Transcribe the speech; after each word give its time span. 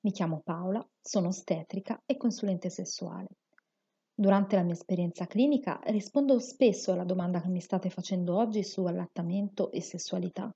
mi 0.00 0.12
chiamo 0.12 0.40
Paola, 0.44 0.86
sono 1.00 1.28
ostetrica 1.28 2.02
e 2.06 2.16
consulente 2.16 2.70
sessuale. 2.70 3.28
Durante 4.14 4.56
la 4.56 4.62
mia 4.62 4.74
esperienza 4.74 5.26
clinica 5.26 5.80
rispondo 5.86 6.38
spesso 6.38 6.92
alla 6.92 7.04
domanda 7.04 7.40
che 7.40 7.48
mi 7.48 7.60
state 7.60 7.90
facendo 7.90 8.36
oggi 8.36 8.62
su 8.62 8.84
allattamento 8.84 9.70
e 9.70 9.80
sessualità. 9.80 10.52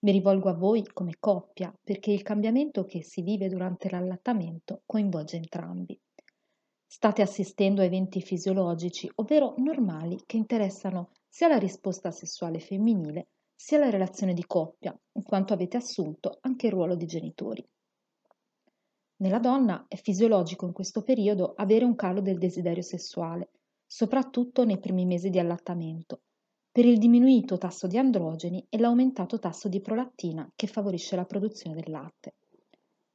Mi 0.00 0.12
rivolgo 0.12 0.50
a 0.50 0.54
voi 0.54 0.84
come 0.92 1.16
coppia 1.18 1.74
perché 1.82 2.10
il 2.10 2.22
cambiamento 2.22 2.84
che 2.84 3.02
si 3.02 3.22
vive 3.22 3.48
durante 3.48 3.88
l'allattamento 3.88 4.82
coinvolge 4.84 5.36
entrambi. 5.36 5.98
State 6.86 7.22
assistendo 7.22 7.80
a 7.80 7.84
eventi 7.84 8.20
fisiologici, 8.20 9.10
ovvero 9.16 9.54
normali, 9.58 10.20
che 10.26 10.36
interessano 10.36 11.10
sia 11.28 11.48
la 11.48 11.58
risposta 11.58 12.10
sessuale 12.10 12.60
femminile 12.60 13.28
sia 13.54 13.78
la 13.78 13.90
relazione 13.90 14.34
di 14.34 14.44
coppia, 14.46 14.96
in 15.12 15.22
quanto 15.22 15.54
avete 15.54 15.78
assunto 15.78 16.38
anche 16.42 16.66
il 16.66 16.72
ruolo 16.72 16.94
di 16.94 17.06
genitori. 17.06 17.66
Nella 19.16 19.38
donna 19.38 19.86
è 19.88 19.96
fisiologico 19.96 20.66
in 20.66 20.72
questo 20.72 21.02
periodo 21.02 21.54
avere 21.56 21.84
un 21.84 21.94
calo 21.94 22.20
del 22.20 22.38
desiderio 22.38 22.82
sessuale, 22.82 23.50
soprattutto 23.86 24.64
nei 24.64 24.78
primi 24.78 25.06
mesi 25.06 25.30
di 25.30 25.38
allattamento, 25.38 26.22
per 26.70 26.84
il 26.84 26.98
diminuito 26.98 27.56
tasso 27.56 27.86
di 27.86 27.96
androgeni 27.96 28.66
e 28.68 28.78
l'aumentato 28.78 29.38
tasso 29.38 29.68
di 29.68 29.80
prolattina 29.80 30.50
che 30.56 30.66
favorisce 30.66 31.14
la 31.14 31.24
produzione 31.24 31.76
del 31.76 31.92
latte. 31.92 32.34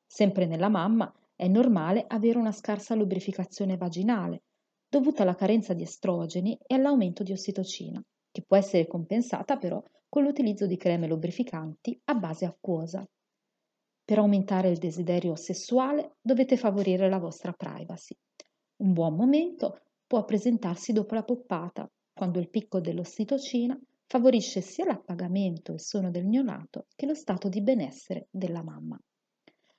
Sempre 0.06 0.46
nella 0.46 0.70
mamma 0.70 1.14
è 1.36 1.48
normale 1.48 2.06
avere 2.08 2.38
una 2.38 2.54
scarsa 2.54 2.96
lubrificazione 2.96 3.76
vaginale, 3.76 4.44
dovuta 4.88 5.24
alla 5.24 5.36
carenza 5.36 5.74
di 5.74 5.84
estrogeni 5.84 6.58
e 6.66 6.76
all'aumento 6.76 7.24
di 7.24 7.34
ossitocina, 7.34 8.02
che 8.32 8.44
può 8.44 8.56
essere 8.56 8.88
compensata 8.88 9.58
però 9.58 9.84
con 10.08 10.24
l'utilizzo 10.24 10.66
di 10.66 10.78
creme 10.78 11.08
lubrificanti 11.08 12.00
a 12.06 12.16
base 12.16 12.46
acquosa. 12.46 13.06
Per 14.10 14.18
aumentare 14.18 14.72
il 14.72 14.80
desiderio 14.80 15.36
sessuale 15.36 16.16
dovete 16.20 16.58
favorire 16.58 17.08
la 17.10 17.20
vostra 17.20 17.54
privacy. 17.54 18.18
Un 18.78 18.92
buon 18.92 19.14
momento 19.14 19.82
può 20.08 20.26
presentarsi 20.26 20.94
dopo 20.94 21.14
la 21.14 21.22
poppata, 21.22 21.88
quando 22.12 22.40
il 22.40 22.50
picco 22.50 22.80
dell'ossitocina 22.80 23.80
favorisce 24.08 24.62
sia 24.62 24.86
l'appagamento 24.86 25.70
e 25.70 25.76
il 25.76 25.82
sonno 25.82 26.10
del 26.10 26.26
neonato 26.26 26.88
che 26.96 27.06
lo 27.06 27.14
stato 27.14 27.50
di 27.50 27.62
benessere 27.62 28.30
della 28.32 28.64
mamma. 28.64 29.00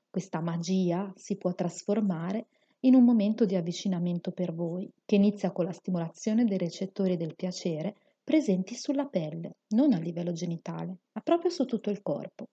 Questa 0.08 0.40
magia 0.40 1.12
si 1.16 1.36
può 1.36 1.52
trasformare 1.52 2.46
in 2.82 2.94
un 2.94 3.02
momento 3.02 3.44
di 3.44 3.56
avvicinamento 3.56 4.30
per 4.30 4.54
voi, 4.54 4.88
che 5.06 5.16
inizia 5.16 5.50
con 5.50 5.64
la 5.64 5.72
stimolazione 5.72 6.44
dei 6.44 6.58
recettori 6.58 7.16
del 7.16 7.34
piacere 7.34 7.96
presenti 8.22 8.76
sulla 8.76 9.06
pelle, 9.06 9.56
non 9.70 9.92
a 9.92 9.98
livello 9.98 10.30
genitale, 10.30 10.98
ma 11.14 11.20
proprio 11.20 11.50
su 11.50 11.64
tutto 11.64 11.90
il 11.90 12.00
corpo. 12.00 12.46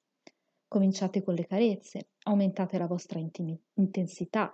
Cominciate 0.68 1.24
con 1.24 1.34
le 1.34 1.46
carezze, 1.46 2.10
aumentate 2.24 2.78
la 2.78 2.88
vostra 2.88 3.20
intimi- 3.20 3.60
intensità 3.76 4.54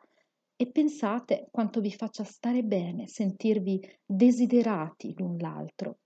e 0.56 0.70
pensate 0.72 1.48
quanto 1.50 1.82
vi 1.82 1.92
faccia 1.92 2.24
stare 2.24 2.64
bene 2.64 3.08
sentirvi 3.08 3.82
desiderati 4.06 5.14
l'un 5.18 5.38
l'altro. 5.38 5.98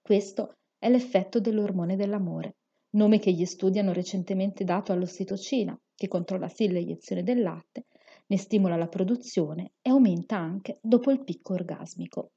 Questo 0.00 0.56
è 0.78 0.90
l'effetto 0.90 1.38
dell'ormone 1.38 1.94
dell'amore, 1.94 2.56
nome 2.96 3.20
che 3.20 3.30
gli 3.32 3.44
studi 3.44 3.78
hanno 3.78 3.92
recentemente 3.92 4.64
dato 4.64 4.90
all'ossitocina, 4.90 5.78
che 5.94 6.08
controlla 6.08 6.48
sì 6.48 6.68
l'iniezione 6.68 7.22
del 7.22 7.40
latte, 7.40 7.86
ne 8.26 8.36
stimola 8.36 8.76
la 8.76 8.88
produzione 8.88 9.74
e 9.80 9.90
aumenta 9.90 10.36
anche 10.36 10.78
dopo 10.82 11.12
il 11.12 11.22
picco 11.22 11.52
orgasmico. 11.54 12.32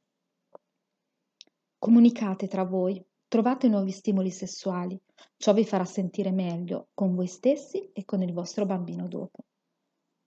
Comunicate 1.80 2.48
tra 2.48 2.64
voi, 2.64 3.04
Trovate 3.28 3.68
nuovi 3.68 3.92
stimoli 3.92 4.30
sessuali, 4.30 5.00
ciò 5.38 5.54
vi 5.54 5.66
farà 5.66 5.84
sentire 5.84 6.32
meglio 6.32 6.90
con 6.94 7.16
voi 7.16 7.28
stessi 7.28 7.90
e 7.92 8.06
con 8.06 8.22
il 8.22 8.34
vostro 8.34 8.66
bambino 8.66 9.08
dopo. 9.08 9.44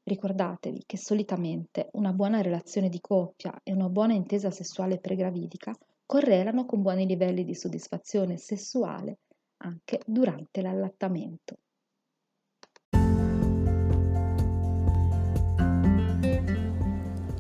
Ricordatevi 0.03 0.83
che 0.85 0.97
solitamente 0.97 1.91
una 1.93 2.13
buona 2.13 2.41
relazione 2.41 2.89
di 2.89 3.01
coppia 3.01 3.61
e 3.63 3.73
una 3.73 3.89
buona 3.89 4.15
intesa 4.15 4.51
sessuale 4.51 4.99
pregravidica 4.99 5.77
correlano 6.05 6.67
con 6.67 6.83
buoni 6.83 7.07
livelli 7.07 7.45
di 7.45 7.55
soddisfazione 7.55 8.37
sessuale 8.37 9.19
anche 9.59 10.01
durante 10.05 10.63
l'allattamento. 10.63 11.59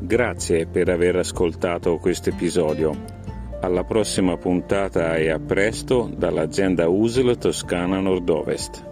Grazie 0.00 0.66
per 0.66 0.88
aver 0.88 1.16
ascoltato 1.16 1.98
questo 1.98 2.30
episodio. 2.30 3.27
Alla 3.60 3.82
prossima 3.82 4.36
puntata 4.36 5.16
e 5.16 5.30
a 5.30 5.40
presto 5.40 6.08
dall'azienda 6.14 6.88
USL 6.88 7.36
Toscana 7.38 7.98
Nord-Ovest. 7.98 8.84